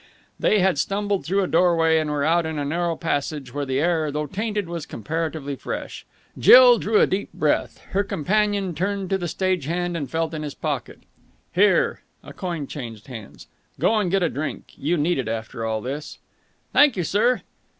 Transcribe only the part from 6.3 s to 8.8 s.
Jill drew a deep breath. Her companion